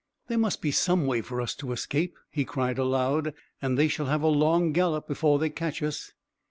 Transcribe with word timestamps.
"There 0.29 0.37
must 0.39 0.63
be 0.63 0.71
some 0.71 1.05
way 1.05 1.21
for 1.21 1.39
us 1.39 1.53
to 1.57 1.71
escape," 1.71 2.17
he 2.31 2.43
cried 2.43 2.79
aloud, 2.79 3.35
"and 3.61 3.77
they 3.77 3.87
shall 3.87 4.07
have 4.07 4.23
a 4.23 4.27
long 4.27 4.71
gallop 4.71 5.07
before 5.07 5.37
they 5.37 5.51
catch 5.51 5.83
us." 5.83 6.11